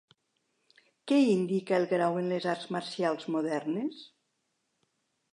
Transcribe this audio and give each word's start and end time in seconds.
Què 1.09 1.17
indica 1.33 1.75
el 1.79 1.85
grau 1.91 2.17
en 2.21 2.29
les 2.31 2.47
arts 2.53 2.71
marcials 2.77 3.27
modernes? 3.35 4.01